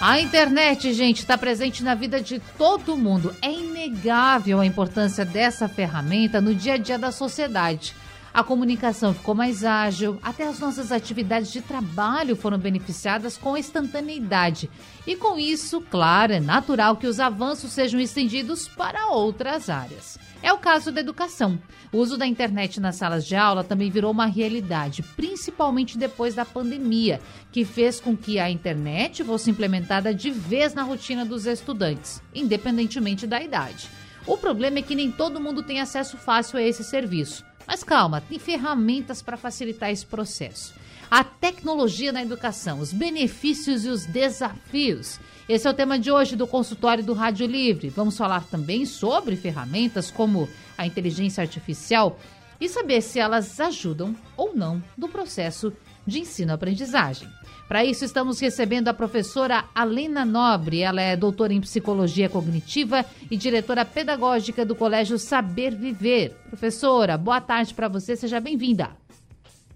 [0.00, 3.34] A internet, gente, está presente na vida de todo mundo.
[3.42, 7.96] É inegável a importância dessa ferramenta no dia a dia da sociedade.
[8.32, 14.70] A comunicação ficou mais ágil, até as nossas atividades de trabalho foram beneficiadas com instantaneidade.
[15.04, 20.16] E com isso, claro, é natural que os avanços sejam estendidos para outras áreas.
[20.42, 21.58] É o caso da educação.
[21.92, 26.44] O uso da internet nas salas de aula também virou uma realidade, principalmente depois da
[26.44, 27.20] pandemia,
[27.50, 33.26] que fez com que a internet fosse implementada de vez na rotina dos estudantes, independentemente
[33.26, 33.88] da idade.
[34.26, 37.47] O problema é que nem todo mundo tem acesso fácil a esse serviço.
[37.68, 40.72] Mas calma, tem ferramentas para facilitar esse processo.
[41.10, 45.20] A tecnologia na educação, os benefícios e os desafios.
[45.46, 47.90] Esse é o tema de hoje do consultório do Rádio Livre.
[47.90, 52.18] Vamos falar também sobre ferramentas como a inteligência artificial
[52.58, 55.70] e saber se elas ajudam ou não no processo
[56.08, 57.28] de ensino-aprendizagem.
[57.68, 60.80] Para isso, estamos recebendo a professora Alena Nobre.
[60.80, 66.34] Ela é doutora em psicologia cognitiva e diretora pedagógica do Colégio Saber Viver.
[66.48, 68.90] Professora, boa tarde para você, seja bem-vinda.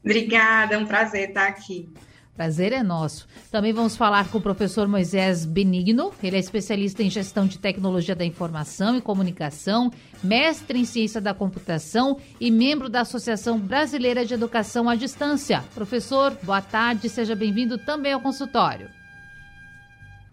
[0.02, 1.88] Obrigada, é um prazer estar aqui.
[2.34, 3.28] Prazer é nosso.
[3.50, 6.12] Também vamos falar com o professor Moisés Benigno.
[6.22, 9.92] Ele é especialista em gestão de tecnologia da informação e comunicação,
[10.24, 15.62] mestre em ciência da computação e membro da Associação Brasileira de Educação à Distância.
[15.74, 18.88] Professor, boa tarde, seja bem-vindo também ao consultório.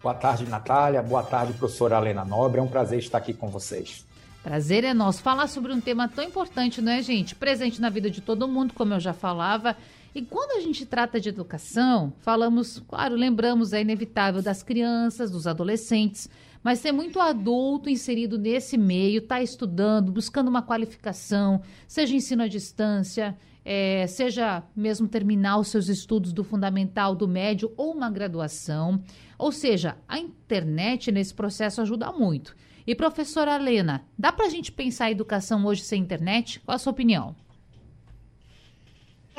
[0.02, 1.02] Boa tarde, Natália.
[1.02, 2.60] Boa tarde, professora Helena Nobre.
[2.60, 4.06] É um prazer estar aqui com vocês.
[4.42, 5.22] Prazer é nosso.
[5.22, 7.34] Falar sobre um tema tão importante, não é, gente?
[7.34, 9.76] Presente na vida de todo mundo, como eu já falava
[10.14, 15.46] e quando a gente trata de educação, falamos, claro, lembramos, é inevitável das crianças, dos
[15.46, 16.28] adolescentes,
[16.62, 22.48] mas tem muito adulto inserido nesse meio, está estudando, buscando uma qualificação, seja ensino à
[22.48, 29.02] distância, é, seja mesmo terminar os seus estudos do fundamental, do médio ou uma graduação.
[29.38, 32.54] Ou seja, a internet nesse processo ajuda muito.
[32.86, 36.60] E professora Helena, dá para a gente pensar a educação hoje sem internet?
[36.60, 37.36] Qual a sua opinião?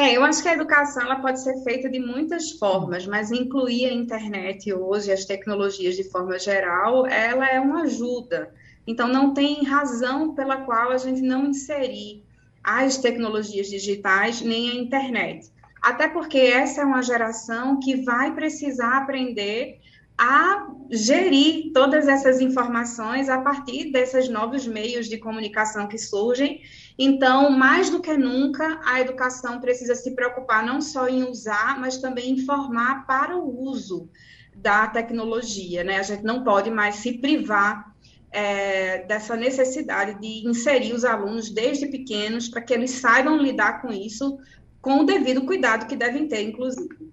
[0.01, 3.85] É, eu acho que a educação ela pode ser feita de muitas formas, mas incluir
[3.85, 8.51] a internet hoje, as tecnologias de forma geral, ela é uma ajuda.
[8.87, 12.23] Então, não tem razão pela qual a gente não inserir
[12.63, 15.51] as tecnologias digitais nem a internet.
[15.79, 19.80] Até porque essa é uma geração que vai precisar aprender
[20.17, 26.61] a gerir todas essas informações a partir desses novos meios de comunicação que surgem.
[26.97, 31.97] Então, mais do que nunca, a educação precisa se preocupar não só em usar, mas
[31.97, 34.09] também em formar para o uso
[34.55, 35.83] da tecnologia.
[35.83, 35.97] Né?
[35.97, 37.95] A gente não pode mais se privar
[38.31, 43.91] é, dessa necessidade de inserir os alunos desde pequenos para que eles saibam lidar com
[43.91, 44.37] isso
[44.81, 47.11] com o devido cuidado que devem ter, inclusive.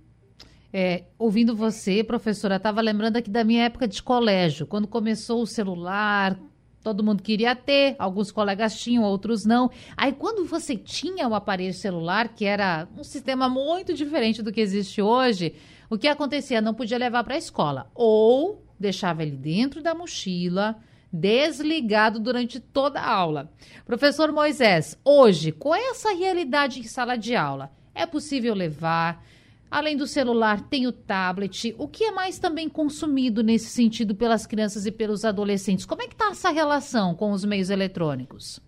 [0.73, 5.47] É, ouvindo você, professora, estava lembrando aqui da minha época de colégio, quando começou o
[5.47, 6.39] celular,
[6.83, 9.71] todo mundo queria ter, alguns colegas tinham, outros não.
[9.97, 14.61] Aí, quando você tinha o aparelho celular, que era um sistema muito diferente do que
[14.61, 15.55] existe hoje,
[15.89, 16.61] o que acontecia?
[16.61, 20.77] Não podia levar para a escola, ou deixava ele dentro da mochila,
[21.11, 23.51] desligado durante toda a aula.
[23.87, 27.73] Professor Moisés, hoje, qual é essa realidade em sala de aula?
[27.95, 29.25] É possível levar?
[29.71, 31.75] Além do celular, tem o tablet.
[31.79, 35.84] O que é mais também consumido nesse sentido pelas crianças e pelos adolescentes?
[35.84, 38.61] Como é que está essa relação com os meios eletrônicos?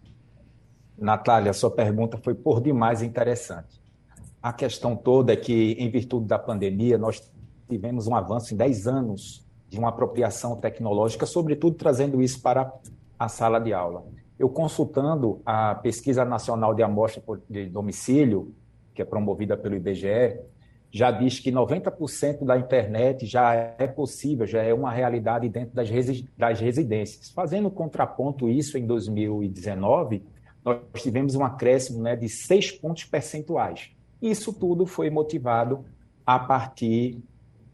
[0.98, 3.80] Natália, sua pergunta foi por demais interessante.
[4.42, 7.30] A questão toda é que, em virtude da pandemia, nós
[7.68, 12.70] tivemos um avanço em 10 anos de uma apropriação tecnológica, sobretudo trazendo isso para
[13.18, 14.04] a sala de aula.
[14.38, 18.54] Eu consultando a Pesquisa Nacional de Amostra de Domicílio,
[18.94, 20.38] que é promovida pelo IBGE,
[20.92, 25.88] já diz que 90% da internet já é possível, já é uma realidade dentro das,
[25.88, 27.30] resi das residências.
[27.30, 30.24] Fazendo contraponto isso em 2019,
[30.64, 33.90] nós tivemos um acréscimo né, de 6 pontos percentuais.
[34.20, 35.84] Isso tudo foi motivado
[36.26, 37.22] a partir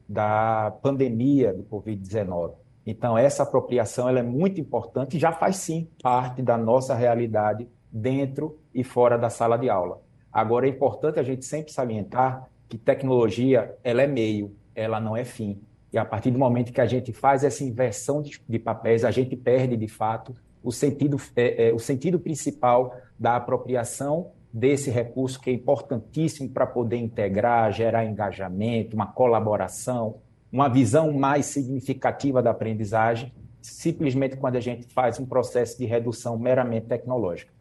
[0.08, 2.52] da pandemia do Covid-19.
[2.86, 7.68] Então, essa apropriação ela é muito importante e já faz sim parte da nossa realidade
[7.90, 10.00] dentro e fora da sala de aula.
[10.32, 15.24] Agora, é importante a gente sempre salientar que tecnologia ela é meio, ela não é
[15.24, 15.60] fim.
[15.92, 19.10] E a partir do momento que a gente faz essa inversão de, de papéis, a
[19.10, 25.40] gente perde, de fato, o sentido, é, é, o sentido principal da apropriação desse recurso
[25.40, 30.16] que é importantíssimo para poder integrar, gerar engajamento, uma colaboração,
[30.50, 36.38] uma visão mais significativa da aprendizagem, simplesmente quando a gente faz um processo de redução
[36.38, 37.55] meramente tecnológica.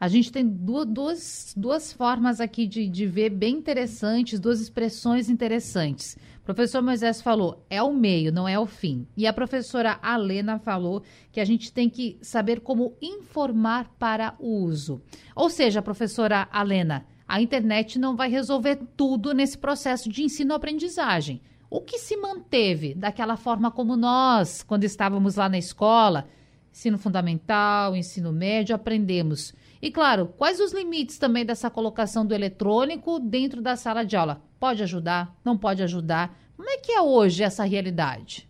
[0.00, 6.16] A gente tem duas, duas, formas aqui de, de ver bem interessantes, duas expressões interessantes.
[6.40, 9.08] O professor Moisés falou, é o meio, não é o fim.
[9.16, 11.02] E a professora Alena falou
[11.32, 15.02] que a gente tem que saber como informar para o uso.
[15.34, 21.42] Ou seja, professora Alena, a internet não vai resolver tudo nesse processo de ensino-aprendizagem.
[21.68, 26.28] O que se manteve daquela forma como nós, quando estávamos lá na escola,
[26.72, 29.54] ensino fundamental, ensino médio, aprendemos?
[29.80, 34.42] E claro, quais os limites também dessa colocação do eletrônico dentro da sala de aula?
[34.58, 35.36] Pode ajudar?
[35.44, 36.36] Não pode ajudar?
[36.56, 38.48] Como é que é hoje essa realidade?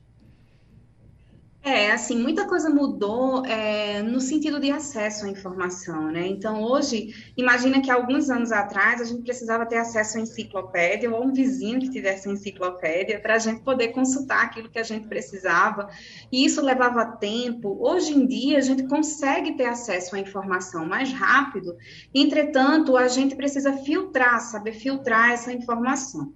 [1.68, 6.26] É, assim, muita coisa mudou é, no sentido de acesso à informação, né?
[6.26, 11.22] Então, hoje, imagina que alguns anos atrás a gente precisava ter acesso à enciclopédia ou
[11.22, 15.90] um vizinho que tivesse enciclopédia para a gente poder consultar aquilo que a gente precisava,
[16.32, 17.76] e isso levava tempo.
[17.78, 21.76] Hoje em dia, a gente consegue ter acesso à informação mais rápido,
[22.14, 26.32] entretanto, a gente precisa filtrar, saber filtrar essa informação.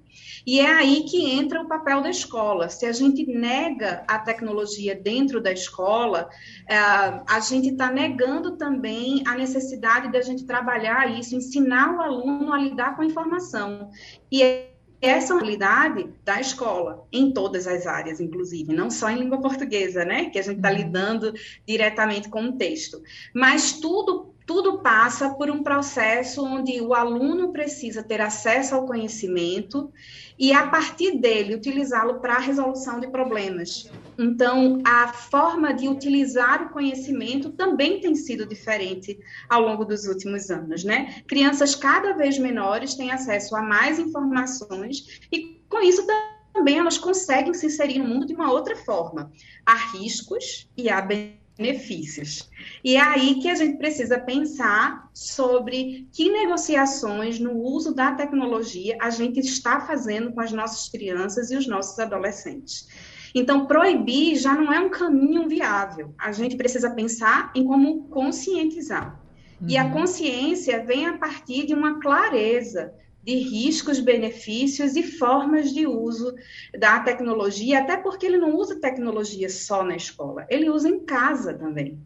[0.46, 2.68] E é aí que entra o papel da escola.
[2.68, 6.28] Se a gente nega a tecnologia dentro da escola,
[6.68, 12.52] é, a gente está negando também a necessidade da gente trabalhar isso, ensinar o aluno
[12.52, 13.90] a lidar com a informação.
[14.30, 14.72] E
[15.02, 19.40] essa é uma habilidade da escola, em todas as áreas, inclusive, não só em língua
[19.40, 20.30] portuguesa, né?
[20.30, 20.76] Que a gente está uhum.
[20.76, 21.34] lidando
[21.66, 23.02] diretamente com o texto.
[23.34, 29.92] Mas tudo tudo passa por um processo onde o aluno precisa ter acesso ao conhecimento
[30.38, 33.90] e, a partir dele, utilizá-lo para a resolução de problemas.
[34.18, 39.18] Então, a forma de utilizar o conhecimento também tem sido diferente
[39.48, 41.22] ao longo dos últimos anos, né?
[41.26, 46.04] Crianças cada vez menores têm acesso a mais informações e, com isso,
[46.52, 49.30] também elas conseguem se inserir no mundo de uma outra forma.
[49.64, 52.50] Há riscos e há benefícios benefícios.
[52.82, 58.96] E é aí que a gente precisa pensar sobre que negociações no uso da tecnologia
[59.00, 62.88] a gente está fazendo com as nossas crianças e os nossos adolescentes.
[63.34, 66.14] Então, proibir já não é um caminho viável.
[66.18, 69.18] A gente precisa pensar em como conscientizar.
[69.60, 69.68] Uhum.
[69.68, 69.92] E a uhum.
[69.92, 76.34] consciência vem a partir de uma clareza de riscos, benefícios e formas de uso
[76.76, 81.54] da tecnologia, até porque ele não usa tecnologia só na escola, ele usa em casa
[81.54, 81.98] também.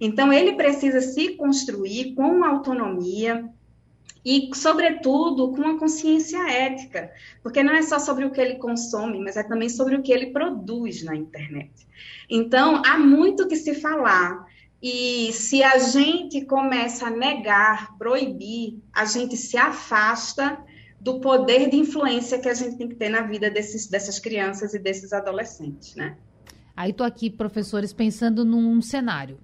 [0.00, 3.48] Então, ele precisa se construir com autonomia
[4.24, 7.12] e, sobretudo, com a consciência ética,
[7.42, 10.12] porque não é só sobre o que ele consome, mas é também sobre o que
[10.12, 11.70] ele produz na internet.
[12.28, 14.46] Então, há muito que se falar
[14.82, 20.58] e se a gente começa a negar, proibir, a gente se afasta
[21.00, 24.74] do poder de influência que a gente tem que ter na vida desses, dessas crianças
[24.74, 26.16] e desses adolescentes, né?
[26.76, 29.38] Aí estou aqui, professores, pensando num cenário,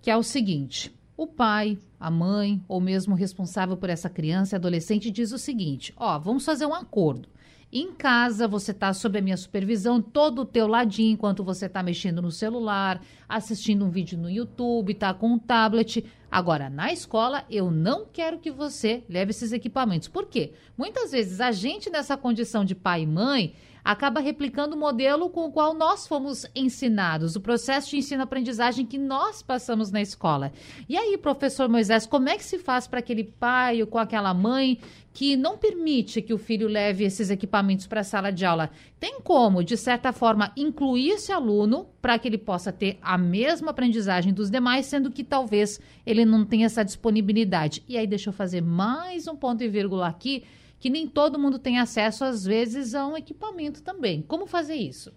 [0.00, 4.54] que é o seguinte: o pai, a mãe, ou mesmo o responsável por essa criança
[4.54, 7.28] e adolescente diz o seguinte: ó, vamos fazer um acordo.
[7.74, 11.82] Em casa, você está sob a minha supervisão, todo o teu ladinho, enquanto você está
[11.82, 16.04] mexendo no celular, assistindo um vídeo no YouTube, está com um tablet.
[16.30, 20.06] Agora, na escola, eu não quero que você leve esses equipamentos.
[20.06, 20.52] Por quê?
[20.76, 25.46] Muitas vezes a gente, nessa condição de pai e mãe, acaba replicando o modelo com
[25.46, 30.52] o qual nós fomos ensinados, o processo de ensino-aprendizagem que nós passamos na escola.
[30.88, 34.32] E aí, professor Moisés, como é que se faz para aquele pai ou com aquela
[34.32, 34.78] mãe
[35.14, 38.70] que não permite que o filho leve esses equipamentos para a sala de aula?
[38.98, 43.72] Tem como, de certa forma, incluir esse aluno para que ele possa ter a mesma
[43.72, 47.82] aprendizagem dos demais, sendo que talvez ele não tenha essa disponibilidade.
[47.88, 50.44] E aí, deixa eu fazer mais um ponto e vírgula aqui
[50.82, 54.20] que nem todo mundo tem acesso, às vezes, a um equipamento também.
[54.20, 55.14] Como fazer isso?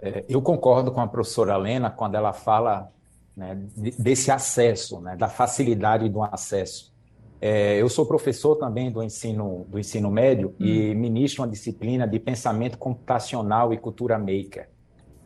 [0.00, 2.90] É, eu concordo com a professora Lena quando ela fala
[3.36, 6.92] né, desse acesso, né, da facilidade do acesso.
[7.40, 10.66] É, eu sou professor também do ensino, do ensino médio hum.
[10.66, 14.68] e ministro uma disciplina de pensamento computacional e cultura maker.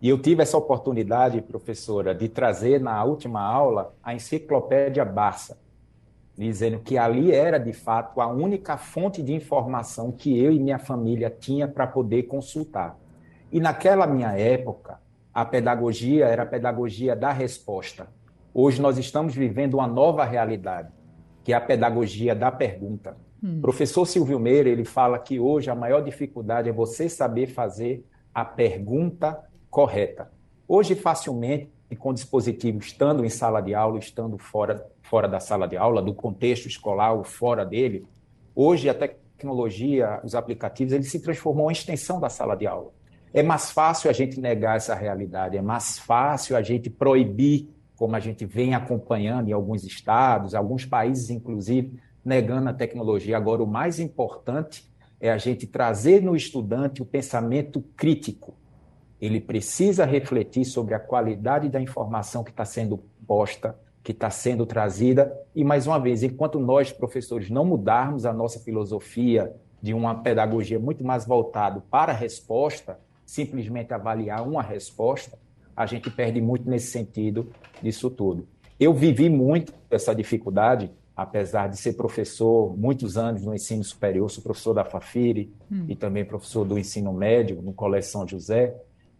[0.02, 5.63] E eu tive essa oportunidade, professora, de trazer na última aula a enciclopédia Barça,
[6.36, 10.78] dizendo que ali era de fato a única fonte de informação que eu e minha
[10.78, 12.98] família tinha para poder consultar.
[13.52, 14.98] E naquela minha época,
[15.32, 18.08] a pedagogia era a pedagogia da resposta.
[18.52, 20.92] Hoje nós estamos vivendo uma nova realidade,
[21.42, 23.16] que é a pedagogia da pergunta.
[23.42, 23.60] Hum.
[23.60, 28.44] Professor Silvio Meira, ele fala que hoje a maior dificuldade é você saber fazer a
[28.44, 29.38] pergunta
[29.70, 30.30] correta.
[30.66, 35.76] Hoje, facilmente, com dispositivo estando em sala de aula, estando fora, fora da sala de
[35.76, 38.06] aula, do contexto escolar ou fora dele.
[38.54, 42.92] Hoje, a tecnologia, os aplicativos, ele se transformou em extensão da sala de aula.
[43.32, 48.14] É mais fácil a gente negar essa realidade, é mais fácil a gente proibir, como
[48.14, 53.36] a gente vem acompanhando em alguns estados, alguns países, inclusive, negando a tecnologia.
[53.36, 54.88] Agora, o mais importante
[55.20, 58.54] é a gente trazer no estudante o pensamento crítico.
[59.24, 64.66] Ele precisa refletir sobre a qualidade da informação que está sendo posta, que está sendo
[64.66, 65.34] trazida.
[65.54, 69.50] E, mais uma vez, enquanto nós, professores, não mudarmos a nossa filosofia
[69.80, 75.38] de uma pedagogia muito mais voltada para a resposta, simplesmente avaliar uma resposta,
[75.74, 77.50] a gente perde muito nesse sentido
[77.82, 78.46] disso tudo.
[78.78, 84.42] Eu vivi muito essa dificuldade, apesar de ser professor muitos anos no ensino superior, sou
[84.42, 85.86] professor da Fafiri hum.
[85.88, 88.76] e também professor do ensino médio no Colégio São José.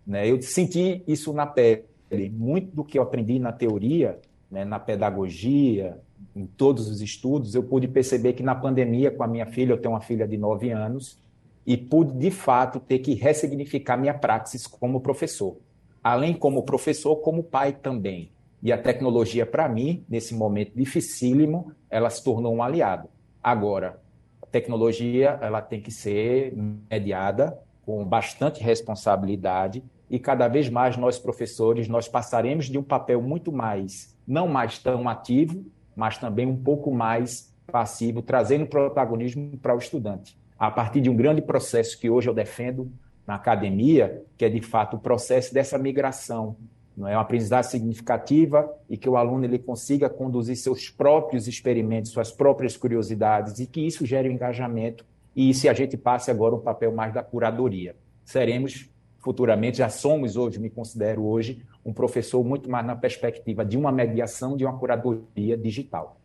[0.07, 0.31] Né?
[0.31, 1.85] Eu senti isso na pele.
[2.33, 4.21] Muito do que eu aprendi na teoria,
[4.51, 5.99] né, na pedagogia,
[6.35, 9.79] em todos os estudos, eu pude perceber que na pandemia, com a minha filha, eu
[9.79, 11.19] tenho uma filha de nove anos,
[11.67, 15.57] e pude, de fato, ter que ressignificar minha praxis como professor.
[16.03, 18.31] Além como professor, como pai também.
[18.63, 23.09] E a tecnologia, para mim, nesse momento dificílimo, ela se tornou um aliado.
[23.43, 24.01] Agora,
[24.43, 26.55] a tecnologia ela tem que ser
[26.91, 33.21] mediada com bastante responsabilidade e cada vez mais nós professores nós passaremos de um papel
[33.23, 39.75] muito mais não mais tão ativo, mas também um pouco mais passivo, trazendo protagonismo para
[39.75, 42.91] o estudante a partir de um grande processo que hoje eu defendo
[43.27, 46.57] na academia, que é de fato o processo dessa migração,
[46.97, 52.13] não é uma aprendizagem significativa e que o aluno ele consiga conduzir seus próprios experimentos,
[52.13, 56.55] suas próprias curiosidades e que isso gere um engajamento e se a gente passe agora
[56.55, 57.97] um papel mais da curadoria.
[58.25, 58.89] Seremos
[59.25, 63.91] futuramente, já somos hoje, me considero hoje, um professor muito mais na perspectiva de uma
[63.91, 66.21] mediação, de uma curadoria digital.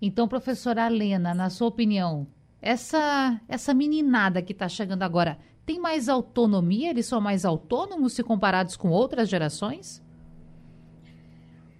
[0.00, 2.26] Então, professora Helena, na sua opinião,
[2.60, 6.90] essa, essa meninada que está chegando agora tem mais autonomia?
[6.90, 10.01] Eles são mais autônomos se comparados com outras gerações?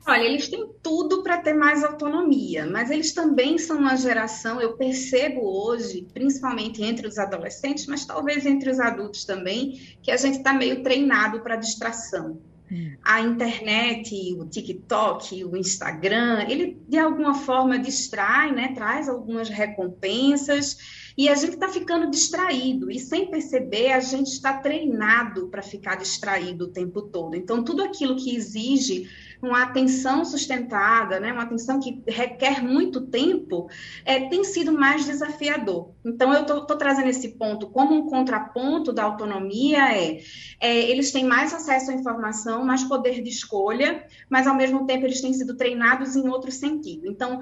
[0.07, 4.77] Olha, eles têm tudo para ter mais autonomia, mas eles também são uma geração, eu
[4.77, 10.39] percebo hoje, principalmente entre os adolescentes, mas talvez entre os adultos também, que a gente
[10.39, 12.41] está meio treinado para distração.
[12.73, 12.97] Hum.
[13.05, 18.73] A internet, o TikTok, o Instagram, ele de alguma forma distrai, né?
[18.75, 20.79] traz algumas recompensas
[21.17, 25.97] e a gente está ficando distraído e sem perceber a gente está treinado para ficar
[25.97, 27.37] distraído o tempo todo.
[27.37, 29.07] Então tudo aquilo que exige
[29.43, 33.69] uma atenção sustentada, né, uma atenção que requer muito tempo,
[34.05, 35.91] é, tem sido mais desafiador.
[36.05, 40.21] Então, eu estou trazendo esse ponto como um contraponto da autonomia, é,
[40.61, 45.07] é, eles têm mais acesso à informação, mais poder de escolha, mas, ao mesmo tempo,
[45.07, 47.09] eles têm sido treinados em outro sentido.
[47.09, 47.41] Então,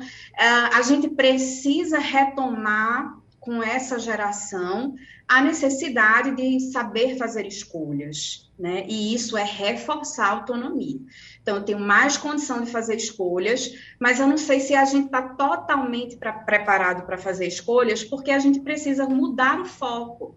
[0.73, 4.95] a gente precisa retomar com essa geração
[5.30, 8.84] a necessidade de saber fazer escolhas, né?
[8.88, 10.99] E isso é reforçar a autonomia.
[11.40, 13.70] Então, eu tenho mais condição de fazer escolhas,
[14.00, 18.32] mas eu não sei se a gente está totalmente pra, preparado para fazer escolhas, porque
[18.32, 20.37] a gente precisa mudar o foco.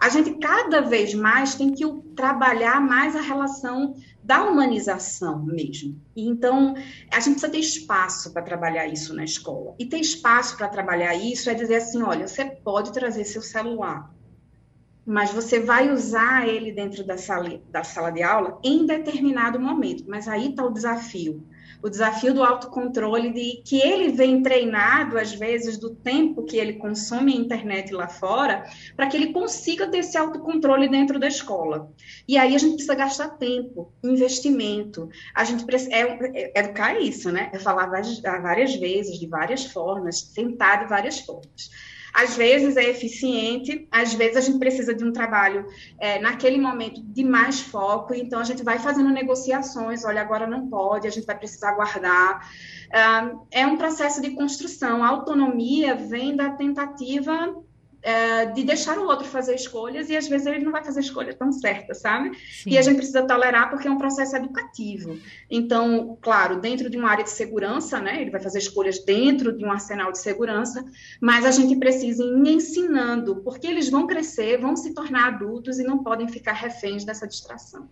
[0.00, 6.00] A gente cada vez mais tem que trabalhar mais a relação da humanização mesmo.
[6.14, 6.76] então,
[7.10, 9.74] a gente precisa ter espaço para trabalhar isso na escola.
[9.80, 14.16] E ter espaço para trabalhar isso é dizer assim: olha, você pode trazer seu celular,
[15.08, 20.04] mas você vai usar ele dentro da sala, da sala de aula em determinado momento.
[20.06, 21.42] Mas aí está o desafio.
[21.82, 26.74] O desafio do autocontrole, de que ele vem treinado, às vezes, do tempo que ele
[26.74, 31.90] consome a internet lá fora, para que ele consiga ter esse autocontrole dentro da escola.
[32.26, 35.08] E aí a gente precisa gastar tempo, investimento.
[35.34, 36.02] A gente precisa é,
[36.34, 37.48] é, educar isso, né?
[37.54, 41.70] É falar várias, várias vezes, de várias formas, tentar de várias formas.
[42.12, 45.66] Às vezes é eficiente, às vezes a gente precisa de um trabalho
[45.98, 50.68] é, naquele momento de mais foco, então a gente vai fazendo negociações, olha, agora não
[50.68, 52.48] pode, a gente vai precisar guardar.
[53.50, 55.02] é um processo de construção.
[55.02, 57.54] A autonomia vem da tentativa
[58.02, 61.34] é, de deixar o outro fazer escolhas e às vezes ele não vai fazer escolha
[61.34, 62.36] tão certa, sabe?
[62.36, 62.70] Sim.
[62.70, 65.18] E a gente precisa tolerar porque é um processo educativo.
[65.50, 69.64] Então, claro, dentro de uma área de segurança, né, ele vai fazer escolhas dentro de
[69.64, 70.84] um arsenal de segurança,
[71.20, 75.84] mas a gente precisa ir ensinando, porque eles vão crescer, vão se tornar adultos e
[75.84, 77.88] não podem ficar reféns dessa distração.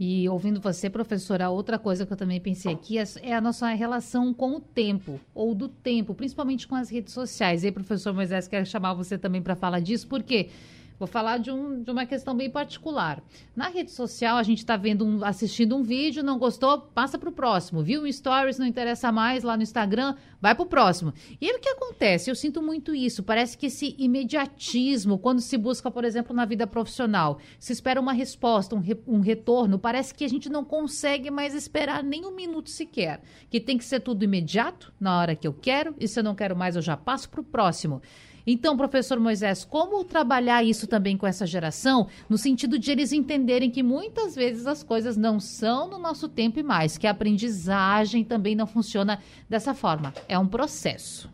[0.00, 3.68] E ouvindo você, professora, outra coisa que eu também pensei aqui é, é a nossa
[3.70, 7.64] relação com o tempo, ou do tempo, principalmente com as redes sociais.
[7.64, 10.50] E aí, professor Moisés, quero chamar você também para falar disso, porque
[10.98, 13.22] Vou falar de, um, de uma questão bem particular.
[13.54, 17.28] Na rede social, a gente está vendo, um, assistindo um vídeo, não gostou, passa para
[17.28, 17.82] o próximo.
[17.82, 21.14] Viu um stories, não interessa mais lá no Instagram, vai para o próximo.
[21.40, 22.30] E aí o que acontece?
[22.30, 23.22] Eu sinto muito isso.
[23.22, 28.12] Parece que esse imediatismo, quando se busca, por exemplo, na vida profissional, se espera uma
[28.12, 32.34] resposta, um, re, um retorno, parece que a gente não consegue mais esperar nem um
[32.34, 33.20] minuto sequer.
[33.48, 36.34] Que tem que ser tudo imediato, na hora que eu quero, e se eu não
[36.34, 38.02] quero mais, eu já passo para o próximo.
[38.50, 43.70] Então, professor Moisés, como trabalhar isso também com essa geração, no sentido de eles entenderem
[43.70, 48.24] que muitas vezes as coisas não são no nosso tempo e mais, que a aprendizagem
[48.24, 49.18] também não funciona
[49.50, 50.14] dessa forma.
[50.26, 51.30] É um processo.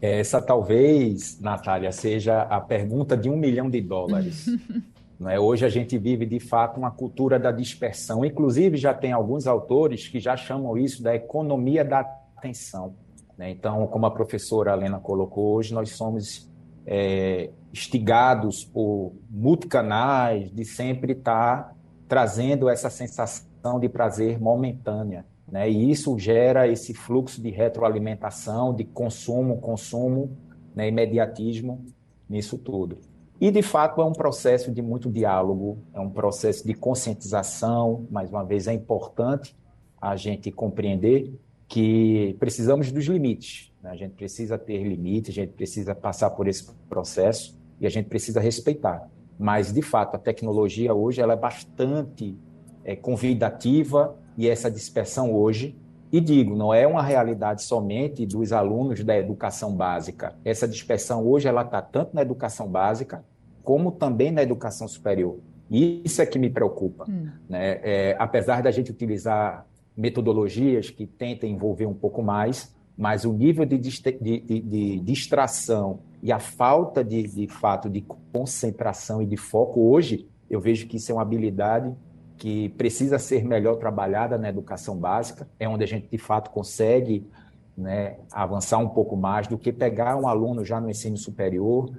[0.00, 4.46] Essa talvez, Natália, seja a pergunta de um milhão de dólares.
[5.26, 5.40] é?
[5.40, 8.24] Hoje a gente vive, de fato, uma cultura da dispersão.
[8.24, 12.94] Inclusive, já tem alguns autores que já chamam isso da economia da atenção.
[13.38, 13.50] Né?
[13.50, 16.50] Então, como a professora Helena colocou, hoje nós somos
[16.84, 21.76] é, instigados por multicanais de sempre estar
[22.08, 25.24] trazendo essa sensação de prazer momentânea.
[25.46, 25.70] Né?
[25.70, 30.36] E isso gera esse fluxo de retroalimentação, de consumo, consumo,
[30.74, 30.88] né?
[30.88, 31.84] imediatismo
[32.28, 32.98] nisso tudo.
[33.40, 38.04] E, de fato, é um processo de muito diálogo, é um processo de conscientização.
[38.10, 39.56] Mais uma vez, é importante
[40.00, 41.32] a gente compreender
[41.68, 43.70] que precisamos dos limites.
[43.82, 43.90] Né?
[43.90, 48.08] A gente precisa ter limites, a gente precisa passar por esse processo e a gente
[48.08, 49.08] precisa respeitar.
[49.38, 52.36] Mas, de fato, a tecnologia hoje ela é bastante
[52.84, 55.76] é, convidativa e essa dispersão hoje,
[56.10, 60.34] e digo, não é uma realidade somente dos alunos da educação básica.
[60.44, 63.22] Essa dispersão hoje ela está tanto na educação básica
[63.62, 65.38] como também na educação superior.
[65.70, 67.04] E isso é que me preocupa.
[67.06, 67.28] Hum.
[67.46, 67.78] Né?
[67.82, 69.66] É, apesar da gente utilizar
[69.98, 75.98] metodologias que tentem envolver um pouco mais, mas o nível de, de, de, de distração
[76.22, 80.96] e a falta de, de fato de concentração e de foco hoje, eu vejo que
[80.96, 81.92] isso é uma habilidade
[82.36, 87.26] que precisa ser melhor trabalhada na educação básica, é onde a gente de fato consegue
[87.76, 91.90] né, avançar um pouco mais do que pegar um aluno já no ensino superior.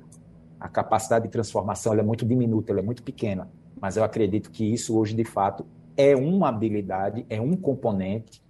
[0.57, 4.97] A capacidade de transformação é muito diminuta, é muito pequena, mas eu acredito que isso
[4.97, 5.65] hoje de fato
[5.99, 8.41] é uma habilidade, é um componente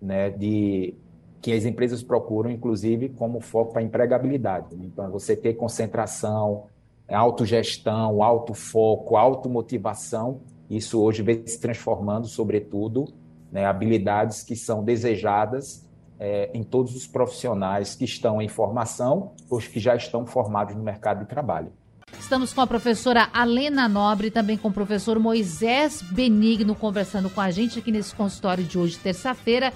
[0.00, 0.94] né, de
[1.40, 4.76] que as empresas procuram, inclusive, como foco para empregabilidade.
[4.78, 6.66] Então, você ter concentração,
[7.08, 13.06] autogestão, autofoco, automotivação, isso hoje vem se transformando, sobretudo,
[13.50, 15.88] né, habilidades que são desejadas
[16.20, 20.82] é, em todos os profissionais que estão em formação ou que já estão formados no
[20.82, 21.72] mercado de trabalho.
[22.28, 27.50] Estamos com a professora Alena Nobre, também com o professor Moisés Benigno conversando com a
[27.50, 29.72] gente aqui nesse consultório de hoje, terça-feira.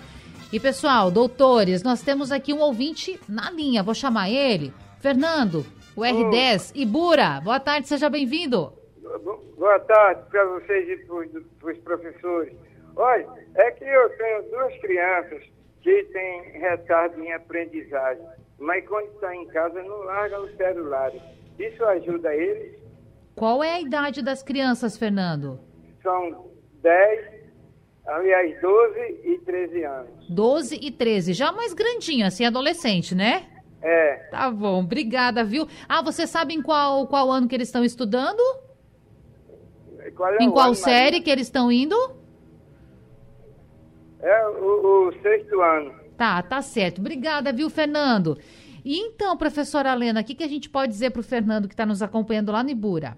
[0.53, 3.83] E pessoal, doutores, nós temos aqui um ouvinte na linha.
[3.83, 4.71] Vou chamar ele.
[5.01, 5.65] Fernando,
[5.97, 6.73] o R10.
[6.75, 6.79] Oh.
[6.79, 8.71] Ibura, boa tarde, seja bem-vindo.
[9.57, 12.53] Boa tarde para vocês e para os professores.
[12.95, 15.43] Olha, é que eu tenho duas crianças
[15.81, 18.27] que têm retardo em aprendizagem,
[18.59, 21.23] mas quando estão tá em casa não largam os celulares.
[21.59, 22.79] Isso ajuda eles.
[23.35, 25.59] Qual é a idade das crianças, Fernando?
[26.03, 26.51] São
[26.83, 27.35] 10,
[28.07, 30.29] aliás, 12 e 13 anos.
[30.29, 33.49] 12 e 13, já mais grandinho, assim, adolescente, né?
[33.81, 34.15] É.
[34.31, 35.67] Tá bom, obrigada, viu?
[35.89, 38.41] Ah, você sabe em qual, qual ano que eles estão estudando?
[40.17, 41.97] Qual é em qual série que eles estão indo?
[44.21, 45.95] É o, o sexto ano.
[46.17, 47.01] Tá, tá certo.
[47.01, 48.39] Obrigada, viu, Fernando?
[48.85, 51.75] E então, professora Helena, o que, que a gente pode dizer para o Fernando que
[51.75, 53.17] está nos acompanhando lá no Ibura?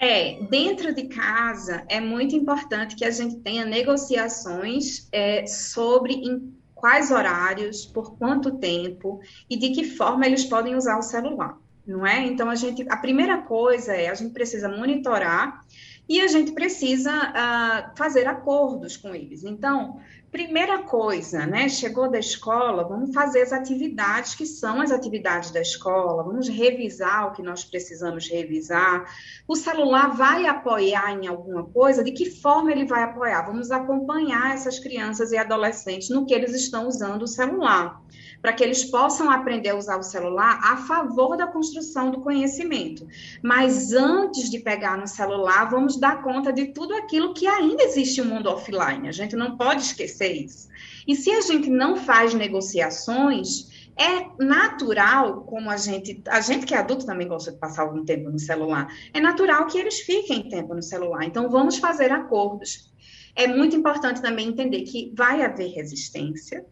[0.00, 6.54] É, dentro de casa é muito importante que a gente tenha negociações é, sobre em
[6.72, 12.06] quais horários, por quanto tempo e de que forma eles podem usar o celular, não
[12.06, 12.24] é?
[12.24, 15.64] Então a gente, a primeira coisa é a gente precisa monitorar
[16.08, 19.42] e a gente precisa uh, fazer acordos com eles.
[19.42, 21.70] Então, Primeira coisa, né?
[21.70, 27.28] Chegou da escola, vamos fazer as atividades que são as atividades da escola, vamos revisar
[27.28, 29.06] o que nós precisamos revisar.
[29.46, 32.04] O celular vai apoiar em alguma coisa?
[32.04, 33.46] De que forma ele vai apoiar?
[33.46, 37.98] Vamos acompanhar essas crianças e adolescentes no que eles estão usando o celular
[38.40, 43.06] para que eles possam aprender a usar o celular a favor da construção do conhecimento.
[43.42, 48.22] Mas antes de pegar no celular, vamos dar conta de tudo aquilo que ainda existe
[48.22, 49.08] no mundo offline.
[49.08, 50.68] A gente não pode esquecer isso.
[51.06, 53.66] E se a gente não faz negociações,
[53.98, 58.04] é natural, como a gente, a gente que é adulto também gosta de passar algum
[58.04, 61.24] tempo no celular, é natural que eles fiquem tempo no celular.
[61.24, 62.92] Então, vamos fazer acordos.
[63.34, 66.64] É muito importante também entender que vai haver resistência,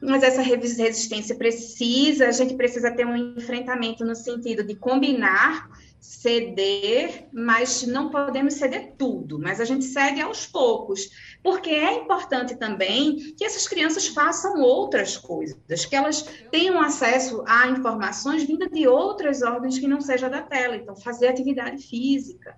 [0.00, 5.68] Mas essa resistência precisa, a gente precisa ter um enfrentamento no sentido de combinar
[6.04, 11.08] ceder, mas não podemos ceder tudo, mas a gente cede aos poucos,
[11.42, 17.68] porque é importante também que essas crianças façam outras coisas, que elas tenham acesso a
[17.68, 22.54] informações vindas de outras ordens que não seja da tela, então fazer atividade física,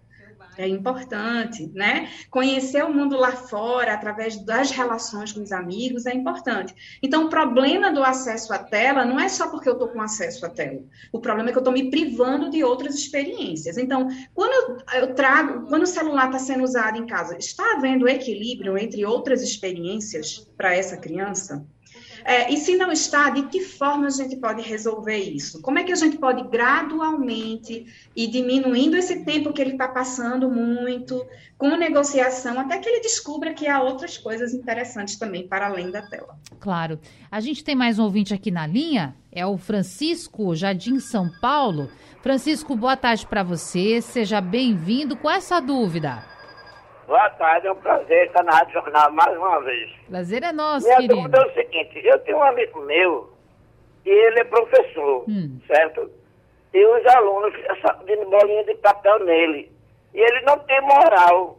[0.59, 2.11] é importante, né?
[2.31, 6.75] Conhecer o mundo lá fora através das relações com os amigos é importante.
[7.03, 10.45] Então, o problema do acesso à tela não é só porque eu estou com acesso
[10.47, 10.83] à tela.
[11.13, 13.77] O problema é que eu estou me privando de outras experiências.
[13.77, 18.09] Então, quando eu, eu trago, quando o celular está sendo usado em casa, está havendo
[18.09, 21.67] equilíbrio entre outras experiências para essa criança?
[22.29, 25.63] É, e se não está, de que forma a gente pode resolver isso?
[25.63, 27.87] Como é que a gente pode gradualmente
[28.17, 31.25] ir diminuindo esse tempo que ele está passando muito,
[31.57, 36.03] com negociação, até que ele descubra que há outras coisas interessantes também para além da
[36.03, 36.37] tela.
[36.59, 36.99] Claro.
[37.31, 41.89] A gente tem mais um ouvinte aqui na linha, é o Francisco Jardim São Paulo.
[42.23, 46.25] Francisco, boa tarde para você, seja bem-vindo com essa dúvida.
[47.07, 49.91] Boa tarde, é um prazer estar na Rádio Jornal mais uma vez.
[50.09, 51.15] Prazer é nosso, Minha querido.
[51.17, 53.31] dúvida é o seguinte, eu tenho um amigo meu,
[54.05, 55.61] e ele é professor, Hum.
[55.69, 56.11] certo?
[56.75, 59.71] E os alunos ficam de bolinha de papel nele.
[60.15, 61.57] E ele não tem moral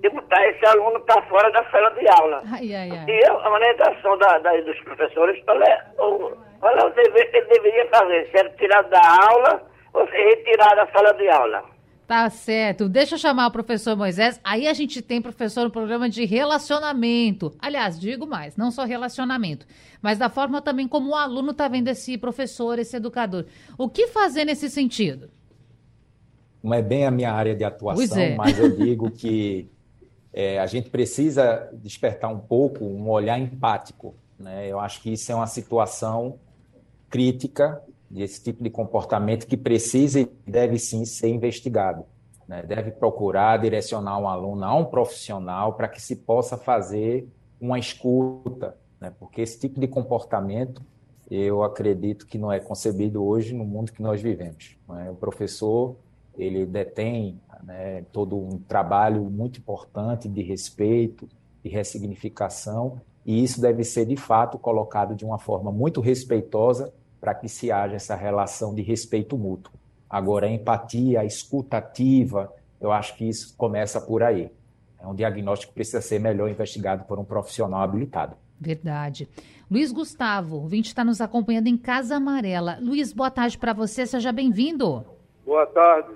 [0.00, 2.42] de botar esse aluno para fora da sala de aula.
[2.52, 3.04] Ai, ai, ai.
[3.08, 7.36] E a orientação da, da- dos professores, qual é o, qual é o dever que
[7.36, 8.28] ele deveria fazer?
[8.30, 11.64] Se era tirar da aula ou se retirar da sala de aula?
[12.08, 12.88] Tá certo.
[12.88, 14.40] Deixa eu chamar o professor Moisés.
[14.42, 17.54] Aí a gente tem, professor, um programa de relacionamento.
[17.58, 19.66] Aliás, digo mais, não só relacionamento,
[20.00, 23.44] mas da forma também como o aluno está vendo esse professor, esse educador.
[23.76, 25.28] O que fazer nesse sentido?
[26.62, 28.34] Não é bem a minha área de atuação, é.
[28.34, 29.68] mas eu digo que
[30.32, 34.14] é, a gente precisa despertar um pouco um olhar empático.
[34.38, 34.66] Né?
[34.66, 36.38] Eu acho que isso é uma situação
[37.10, 42.04] crítica desse tipo de comportamento que precisa e deve sim ser investigado.
[42.46, 42.62] né?
[42.62, 47.28] Deve procurar direcionar um aluno a um profissional para que se possa fazer
[47.60, 49.12] uma escuta, né?
[49.18, 50.82] porque esse tipo de comportamento
[51.30, 54.76] eu acredito que não é concebido hoje no mundo que nós vivemos.
[54.88, 55.10] né?
[55.10, 55.96] O professor
[56.38, 61.28] ele detém né, todo um trabalho muito importante de respeito,
[61.62, 67.34] de ressignificação, e isso deve ser de fato colocado de uma forma muito respeitosa para
[67.34, 69.72] que se haja essa relação de respeito mútuo.
[70.08, 74.50] Agora, a empatia, a escutativa, eu acho que isso começa por aí.
[75.00, 78.36] É um diagnóstico que precisa ser melhor investigado por um profissional habilitado.
[78.60, 79.28] Verdade.
[79.70, 82.78] Luiz Gustavo, o ouvinte está nos acompanhando em Casa Amarela.
[82.80, 85.04] Luiz, boa tarde para você, seja bem-vindo.
[85.44, 86.08] Boa tarde.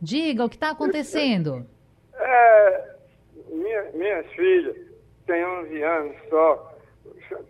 [0.00, 1.66] Diga o que está acontecendo.
[2.14, 2.94] É,
[3.50, 4.76] minha, minhas filhas
[5.26, 6.74] têm 11 anos só,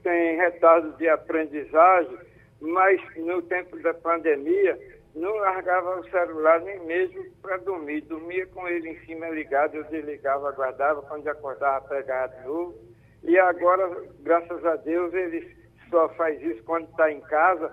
[0.02, 2.18] têm retardo de aprendizagem,
[2.60, 4.78] mas no tempo da pandemia
[5.14, 8.02] não largava o celular nem mesmo para dormir.
[8.02, 12.74] Dormia com ele em cima ligado, eu desligava, guardava, quando acordava pegava de novo.
[13.22, 15.56] E agora, graças a Deus, ele
[15.90, 17.70] só faz isso quando está em casa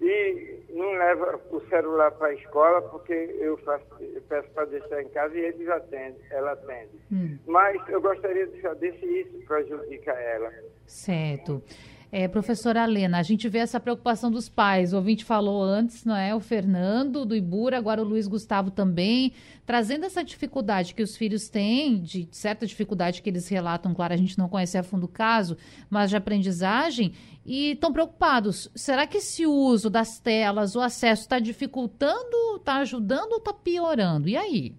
[0.00, 5.02] e não leva o celular para a escola porque eu, faço, eu peço para deixar
[5.02, 7.00] em casa e eles atendem, ela atende.
[7.12, 7.36] Hum.
[7.46, 10.52] Mas eu gostaria de saber se isso prejudica ela.
[10.86, 11.62] Certo.
[12.10, 14.94] É, professora Helena, a gente vê essa preocupação dos pais.
[14.94, 16.34] O ouvinte falou antes, não é?
[16.34, 19.32] O Fernando do Ibura, agora o Luiz Gustavo também,
[19.66, 24.16] trazendo essa dificuldade que os filhos têm, de certa dificuldade que eles relatam, claro, a
[24.16, 25.58] gente não conhece a fundo o caso,
[25.90, 27.12] mas de aprendizagem,
[27.44, 28.70] e estão preocupados.
[28.74, 34.30] Será que esse uso das telas, o acesso, está dificultando, está ajudando ou está piorando?
[34.30, 34.74] E aí?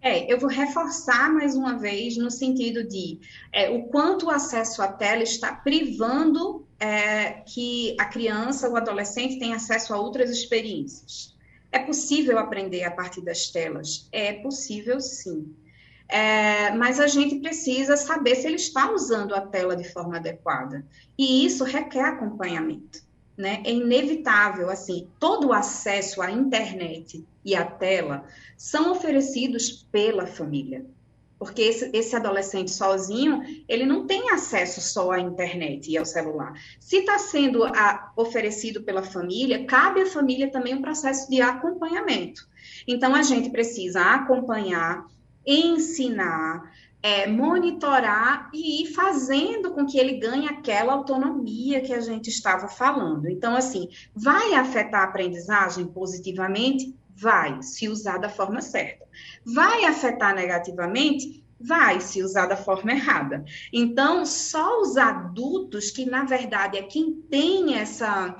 [0.00, 3.18] É, eu vou reforçar mais uma vez no sentido de
[3.52, 9.38] é, o quanto o acesso à tela está privando é, que a criança ou adolescente
[9.38, 11.36] tenha acesso a outras experiências.
[11.72, 14.08] É possível aprender a partir das telas?
[14.12, 15.54] É possível, sim.
[16.08, 20.86] É, mas a gente precisa saber se ele está usando a tela de forma adequada.
[21.18, 23.06] E isso requer acompanhamento.
[23.36, 23.62] Né?
[23.64, 28.24] É inevitável, assim, todo o acesso à internet e à tela
[28.56, 30.84] são oferecidos pela família.
[31.38, 36.52] Porque esse, esse, adolescente sozinho, ele não tem acesso só à internet e ao celular.
[36.80, 42.46] Se está sendo a, oferecido pela família, cabe à família também um processo de acompanhamento.
[42.88, 45.06] Então, a gente precisa acompanhar,
[45.46, 52.28] ensinar, é, monitorar e ir fazendo com que ele ganhe aquela autonomia que a gente
[52.28, 53.28] estava falando.
[53.28, 56.92] Então, assim, vai afetar a aprendizagem positivamente?
[57.20, 59.04] Vai, se usar da forma certa.
[59.44, 61.44] Vai afetar negativamente?
[61.60, 63.44] Vai se usar da forma errada.
[63.72, 68.36] Então, só os adultos, que na verdade é quem tem essa,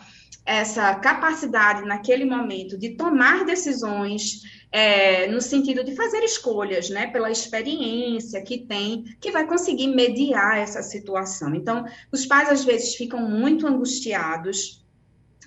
[0.46, 7.32] essa capacidade naquele momento de tomar decisões, é, no sentido de fazer escolhas, né, pela
[7.32, 11.52] experiência que tem, que vai conseguir mediar essa situação.
[11.52, 14.86] Então, os pais às vezes ficam muito angustiados,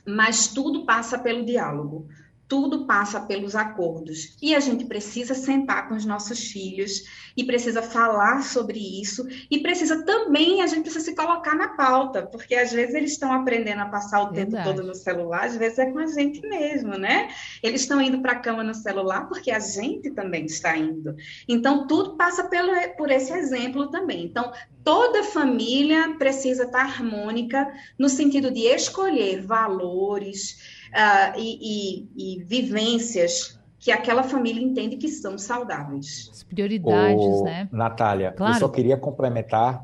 [0.06, 2.10] mas tudo passa pelo diálogo
[2.52, 4.36] tudo passa pelos acordos.
[4.42, 7.04] E a gente precisa sentar com os nossos filhos
[7.38, 12.24] e precisa falar sobre isso e precisa também a gente precisa se colocar na pauta,
[12.24, 14.52] porque às vezes eles estão aprendendo a passar o Verdade.
[14.52, 17.30] tempo todo no celular, às vezes é com a gente mesmo, né?
[17.64, 21.16] Eles estão indo para a cama no celular porque a gente também está indo.
[21.48, 24.26] Então tudo passa pelo, por esse exemplo também.
[24.26, 24.52] Então
[24.84, 33.60] toda família precisa estar harmônica no sentido de escolher valores uh, e, e, e, vivências
[33.80, 36.30] que aquela família entende que são saudáveis.
[36.32, 37.68] As prioridades, né?
[37.72, 38.54] Natália, claro.
[38.54, 39.84] eu só queria complementar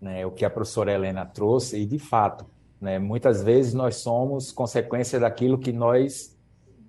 [0.00, 2.46] né, o que a professora Helena trouxe, e de fato,
[2.80, 6.36] né, muitas vezes nós somos consequência daquilo que nós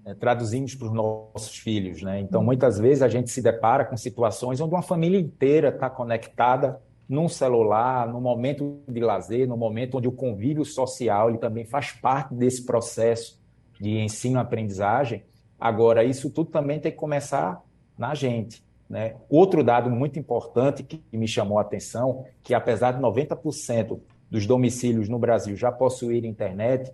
[0.06, 2.02] né, traduzimos para os nossos filhos.
[2.02, 2.22] Né?
[2.22, 2.46] Então, uhum.
[2.46, 7.28] muitas vezes a gente se depara com situações onde uma família inteira está conectada num
[7.28, 12.34] celular, no momento de lazer, no momento onde o convívio social ele também faz parte
[12.34, 13.40] desse processo
[13.80, 15.24] de ensino-aprendizagem.
[15.60, 17.62] Agora, isso tudo também tem que começar
[17.98, 18.64] na gente.
[18.90, 19.16] Né?
[19.30, 25.10] Outro dado muito importante que me chamou a atenção, que apesar de 90% dos domicílios
[25.10, 26.92] no Brasil já possuírem internet,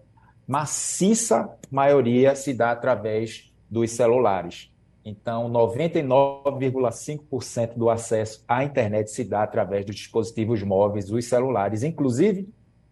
[0.48, 4.72] maciça maioria se dá através dos celulares.
[5.04, 12.48] Então, 99,5% do acesso à internet se dá através dos dispositivos móveis, os celulares, inclusive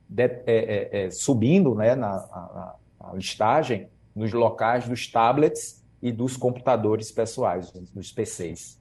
[0.07, 2.73] de, é, é, é, subindo né, na, na,
[3.11, 8.79] a listagem nos locais dos tablets e dos computadores pessoais, dos PCs.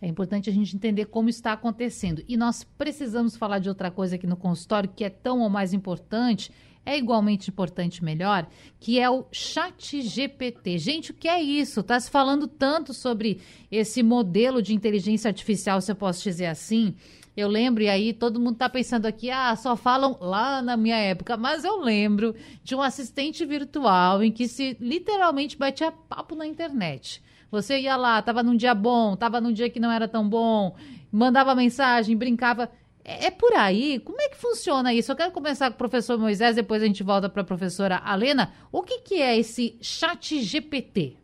[0.00, 2.24] É importante a gente entender como está acontecendo.
[2.26, 5.72] E nós precisamos falar de outra coisa aqui no consultório que é tão ou mais
[5.72, 6.50] importante,
[6.84, 8.48] é igualmente importante melhor,
[8.80, 10.78] que é o Chat GPT.
[10.78, 11.80] Gente, o que é isso?
[11.80, 16.96] Está se falando tanto sobre esse modelo de inteligência artificial, se eu posso dizer assim,
[17.36, 20.96] eu lembro, e aí todo mundo tá pensando aqui, ah, só falam lá na minha
[20.96, 26.46] época, mas eu lembro de um assistente virtual em que se literalmente batia papo na
[26.46, 27.22] internet.
[27.50, 30.74] Você ia lá, tava num dia bom, tava num dia que não era tão bom,
[31.10, 32.70] mandava mensagem, brincava.
[33.04, 33.98] É, é por aí?
[34.00, 35.10] Como é que funciona isso?
[35.10, 38.52] Eu quero começar com o professor Moisés, depois a gente volta para a professora Alena.
[38.70, 41.16] O que, que é esse chat GPT?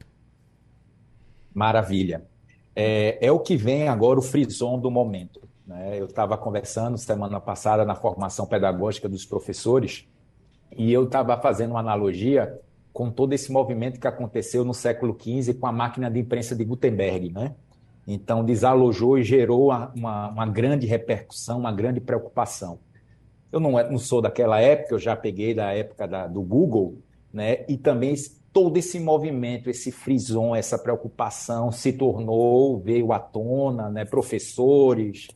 [1.55, 2.27] Maravilha.
[2.75, 5.48] É, é o que vem agora o frison do momento.
[5.69, 6.01] Né?
[6.01, 10.09] Eu estava conversando semana passada na formação pedagógica dos professores
[10.75, 12.59] e eu estava fazendo uma analogia
[12.91, 16.65] com todo esse movimento que aconteceu no século XV com a máquina de imprensa de
[16.65, 17.55] Gutenberg, né?
[18.07, 22.79] Então, desalojou e gerou uma, uma, grande repercussão, uma grande preocupação.
[23.53, 26.97] Eu não, é, não, sou daquela época, eu já peguei da época da, do Google,
[27.31, 27.67] né?
[27.69, 28.15] E também
[28.51, 34.07] todo esse movimento, esse frison, essa preocupação se tornou, veio à tona, né?
[34.07, 35.29] Professores,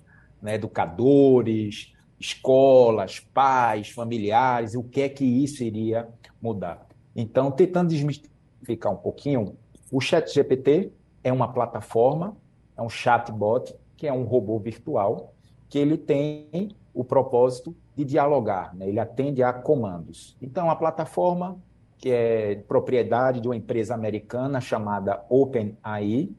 [0.42, 6.08] né, educadores, escolas, pais, familiares, o que é que isso iria
[6.40, 6.86] mudar.
[7.14, 9.56] Então, tentando desmistificar um pouquinho,
[9.90, 12.36] o Chat GPT é uma plataforma,
[12.76, 15.34] é um chatbot, que é um robô virtual,
[15.68, 18.88] que ele tem o propósito de dialogar, né?
[18.88, 20.36] ele atende a comandos.
[20.40, 21.58] Então, a plataforma,
[21.98, 26.30] que é propriedade de uma empresa americana chamada OpenAI,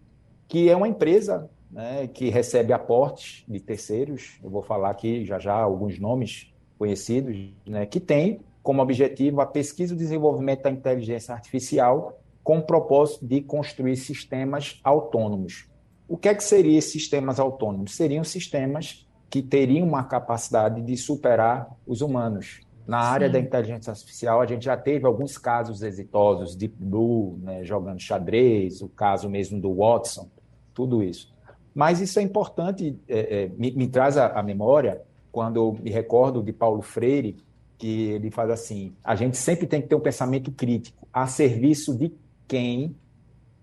[0.48, 5.40] que é uma empresa né, que recebe aportes de terceiros, eu vou falar aqui já
[5.40, 11.34] já alguns nomes conhecidos, né, que tem como objetivo a pesquisa e desenvolvimento da inteligência
[11.34, 15.68] artificial com o propósito de construir sistemas autônomos.
[16.08, 17.96] O que é que seriam sistemas autônomos?
[17.96, 22.62] Seriam sistemas que teriam uma capacidade de superar os humanos.
[22.86, 23.34] Na área Sim.
[23.34, 28.82] da inteligência artificial, a gente já teve alguns casos exitosos, Deep Blue, né, jogando xadrez,
[28.82, 30.30] o caso mesmo do Watson,
[30.74, 31.34] tudo isso.
[31.74, 36.44] Mas isso é importante, é, é, me, me, traz a memória quando eu me recordo
[36.44, 37.38] de Paulo Freire,
[37.78, 41.98] que ele faz assim: a gente sempre tem que ter um pensamento crítico a serviço
[41.98, 42.14] de
[42.48, 42.96] quem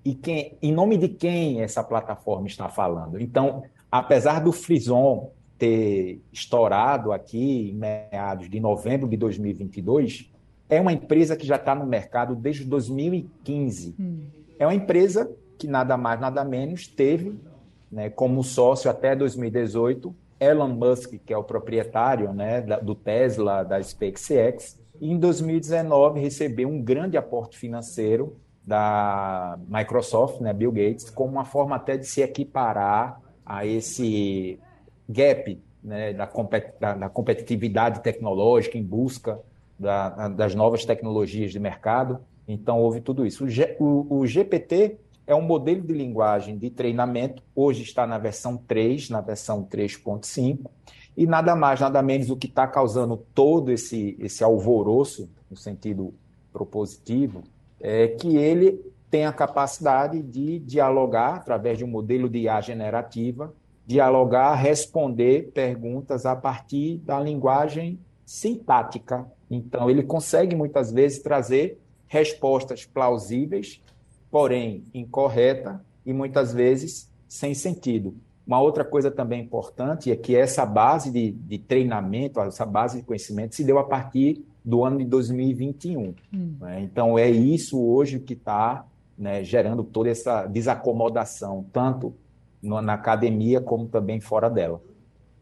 [0.04, 3.20] e quem, em nome de quem essa plataforma está falando.
[3.20, 10.30] Então, apesar do Frison ter estourado aqui em meados de novembro de 2022,
[10.68, 13.94] é uma empresa que já está no mercado desde 2015.
[14.00, 14.20] Hum.
[14.58, 17.38] É uma empresa que nada mais, nada menos teve
[17.90, 23.83] né, como sócio até 2018 Elon Musk, que é o proprietário né, do Tesla, da
[23.83, 31.33] SpaceX, e em 2019 recebeu um grande aporte financeiro da Microsoft, né, Bill Gates, como
[31.33, 34.59] uma forma até de se equiparar a esse
[35.09, 39.40] gap né, da, compet da, da, competitividade tecnológica em busca
[39.79, 42.20] da, das novas tecnologias de mercado.
[42.46, 43.44] Então, houve tudo isso.
[43.44, 44.98] O, G, o, o, GPT
[45.30, 50.68] é um modelo de linguagem de treinamento, hoje está na versão 3, na versão 3.5,
[51.16, 56.12] e nada mais, nada menos o que está causando todo esse, esse alvoroço, no sentido
[56.52, 57.44] propositivo,
[57.80, 63.54] é que ele tem a capacidade de dialogar através de um modelo de IA generativa,
[63.86, 69.30] dialogar, responder perguntas a partir da linguagem sintática.
[69.48, 73.80] Então, ele consegue muitas vezes trazer respostas plausíveis,
[74.30, 78.14] porém incorreta e muitas vezes sem sentido.
[78.46, 83.04] Uma outra coisa também importante é que essa base de, de treinamento, essa base de
[83.04, 86.14] conhecimento, se deu a partir do ano de 2021.
[86.34, 86.54] Hum.
[86.60, 86.80] Né?
[86.82, 88.84] Então, é isso hoje que está
[89.16, 92.14] né, gerando toda essa desacomodação, tanto
[92.62, 94.82] na academia como também fora dela.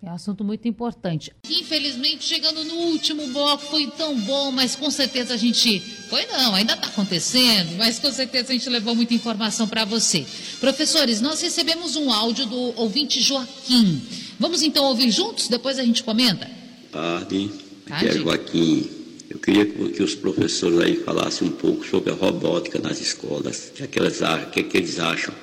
[0.00, 1.32] É um assunto muito importante.
[1.50, 5.80] Infelizmente, chegando no último bloco, foi tão bom, mas com certeza a gente.
[6.08, 10.24] Foi não, ainda está acontecendo, mas com certeza a gente levou muita informação para você.
[10.60, 14.00] Professores, nós recebemos um áudio do ouvinte Joaquim.
[14.38, 16.48] Vamos então ouvir juntos, depois a gente comenta?
[16.92, 17.50] Tarde.
[17.90, 18.90] Aqui é Joaquim.
[19.28, 23.70] Eu queria que os professores aí falassem um pouco sobre a robótica nas escolas.
[23.70, 25.34] O que, é que, eles, acham, que, é que eles acham?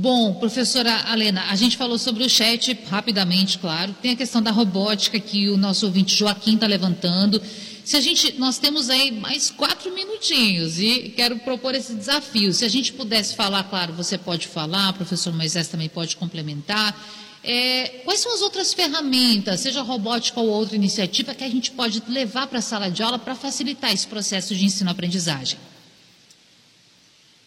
[0.00, 3.94] Bom, professora Alena, a gente falou sobre o chat rapidamente, claro.
[4.00, 7.38] Tem a questão da robótica que o nosso ouvinte Joaquim está levantando.
[7.84, 12.50] Se a gente, nós temos aí mais quatro minutinhos e quero propor esse desafio.
[12.54, 16.98] Se a gente pudesse falar, claro, você pode falar, o professor Moisés também pode complementar.
[17.44, 22.02] É, quais são as outras ferramentas, seja robótica ou outra iniciativa, que a gente pode
[22.08, 25.58] levar para a sala de aula para facilitar esse processo de ensino-aprendizagem?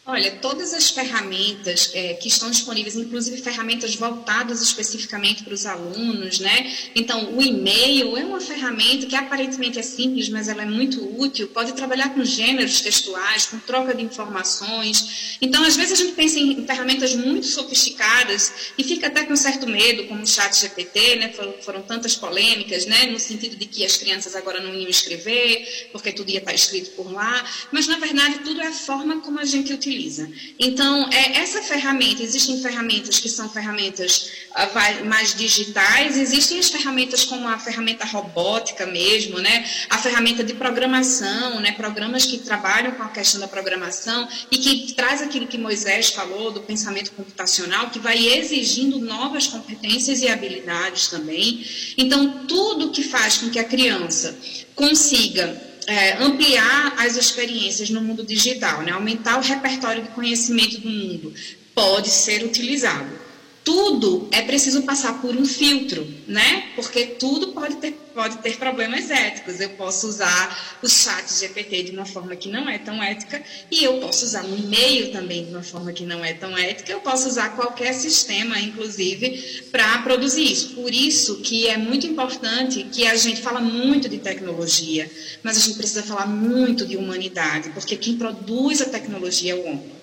[0.06, 6.42] Olha, todas as ferramentas é, que estão disponíveis, inclusive ferramentas voltadas especificamente para os alunos,
[6.42, 6.76] né?
[6.94, 11.48] Então, o e-mail é uma ferramenta que aparentemente é simples, mas ela é muito útil.
[11.48, 15.38] Pode trabalhar com gêneros textuais, com troca de informações.
[15.42, 19.66] Então, às vezes a gente pensa em ferramentas muito sofisticadas e fica até com certo
[19.70, 21.30] medo, como o chat GPT, né?
[21.30, 23.06] Foram, foram tantas polêmicas, né?
[23.06, 26.89] No sentido de que as crianças agora não iam escrever, porque tudo ia estar escrito
[26.92, 27.50] por lá.
[27.72, 30.30] Mas, na verdade, tudo é a forma como a gente utiliza utiliza.
[30.60, 37.24] Então, é, essa ferramenta, existem ferramentas que são ferramentas uh, mais digitais, existem as ferramentas
[37.24, 39.66] como a ferramenta robótica mesmo, né?
[39.90, 41.72] a ferramenta de programação, né?
[41.72, 46.52] programas que trabalham com a questão da programação e que traz aquilo que Moisés falou
[46.52, 51.66] do pensamento computacional, que vai exigindo novas competências e habilidades também.
[51.98, 54.36] Então, tudo que faz com que a criança
[54.76, 58.91] consiga é, ampliar as experiências no mundo digital, né?
[58.91, 61.34] aumentar o repertório de conhecimento do mundo,
[61.74, 63.23] pode ser utilizado
[63.63, 66.71] tudo é preciso passar por um filtro, né?
[66.76, 69.60] Porque tudo pode ter, pode ter problemas éticos.
[69.60, 73.84] Eu posso usar o chat GPT de uma forma que não é tão ética e
[73.84, 76.91] eu posso usar um e-mail também de uma forma que não é tão ética.
[76.91, 80.76] Eu posso usar qualquer sistema, inclusive, para produzir isso.
[80.76, 85.10] Por isso que é muito importante que a gente fala muito de tecnologia,
[85.41, 89.65] mas a gente precisa falar muito de humanidade, porque quem produz a tecnologia é o
[89.65, 90.03] homem.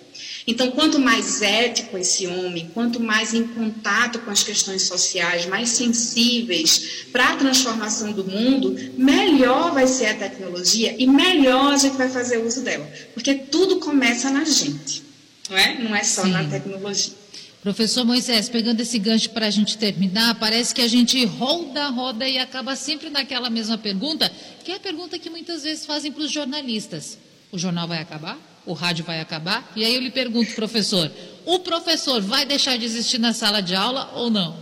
[0.50, 5.68] Então, quanto mais ético esse homem, quanto mais em contato com as questões sociais, mais
[5.68, 11.96] sensíveis para a transformação do mundo, melhor vai ser a tecnologia e melhor a gente
[11.96, 12.84] vai fazer uso dela.
[13.14, 15.04] Porque tudo começa na gente,
[15.48, 15.78] não é?
[15.78, 16.32] Não é só Sim.
[16.32, 17.14] na tecnologia.
[17.62, 22.28] Professor Moisés, pegando esse gancho para a gente terminar, parece que a gente roda, roda
[22.28, 24.28] e acaba sempre naquela mesma pergunta,
[24.64, 27.16] que é a pergunta que muitas vezes fazem para os jornalistas:
[27.52, 28.49] o jornal vai acabar?
[28.66, 29.70] O rádio vai acabar?
[29.74, 31.10] E aí eu lhe pergunto, professor,
[31.44, 34.56] o professor vai deixar de existir na sala de aula ou não?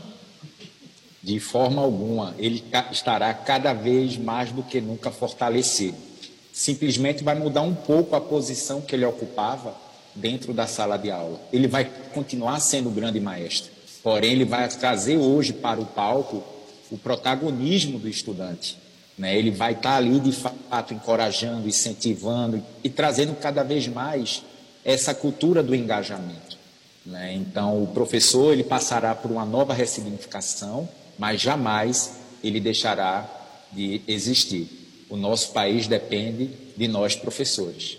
[1.22, 5.96] De forma alguma, ele estará cada vez mais do que nunca fortalecido.
[6.52, 9.76] Simplesmente vai mudar um pouco a posição que ele ocupava
[10.14, 11.40] dentro da sala de aula.
[11.52, 11.84] Ele vai
[12.14, 13.70] continuar sendo o grande maestro,
[14.02, 16.42] porém ele vai trazer hoje para o palco
[16.90, 18.78] o protagonismo do estudante
[19.18, 19.36] né?
[19.36, 24.42] Ele vai estar tá ali, de fato, encorajando, incentivando e trazendo cada vez mais
[24.84, 26.56] essa cultura do engajamento.
[27.04, 27.34] Né?
[27.34, 30.88] Então, o professor ele passará por uma nova ressignificação,
[31.18, 33.28] mas jamais ele deixará
[33.72, 34.68] de existir.
[35.08, 37.98] O nosso país depende de nós, professores.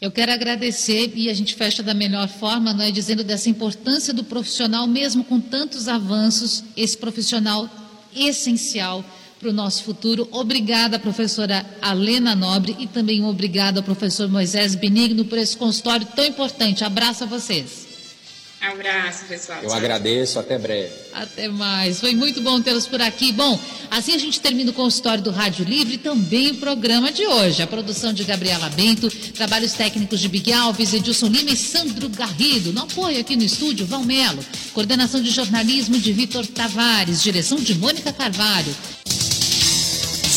[0.00, 4.14] Eu quero agradecer e a gente fecha da melhor forma, não é, dizendo dessa importância
[4.14, 7.68] do profissional, mesmo com tantos avanços, esse profissional
[8.14, 9.04] essencial
[9.38, 10.28] para o nosso futuro.
[10.30, 16.24] Obrigada, professora Alena Nobre, e também obrigado ao professor Moisés Benigno por esse consultório tão
[16.24, 16.84] importante.
[16.84, 17.87] Abraço a vocês.
[18.60, 19.60] Abraço, pessoal.
[19.62, 20.92] Eu agradeço, até breve.
[21.12, 22.00] Até mais.
[22.00, 23.30] Foi muito bom tê-los por aqui.
[23.32, 23.58] Bom,
[23.90, 27.62] assim a gente termina o consultório do Rádio Livre e também o programa de hoje.
[27.62, 32.72] A produção de Gabriela Bento, trabalhos técnicos de Big Alves, Edilson Lima e Sandro Garrido.
[32.72, 34.44] No apoio aqui no estúdio, Valmelo.
[34.72, 37.22] Coordenação de jornalismo de Vitor Tavares.
[37.22, 38.74] Direção de Mônica Carvalho.